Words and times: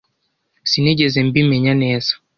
Sinigeze 0.69 1.17
mbimenya 1.27 1.73
neza. 1.83 2.11